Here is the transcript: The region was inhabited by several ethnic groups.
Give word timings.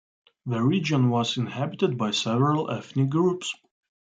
The 0.47 0.59
region 0.63 1.11
was 1.11 1.37
inhabited 1.37 1.95
by 1.95 2.09
several 2.09 2.71
ethnic 2.71 3.09
groups. 3.11 3.53